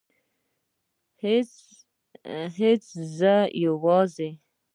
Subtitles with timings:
[2.59, 2.83] هیڅ
[3.17, 4.29] زه یوازې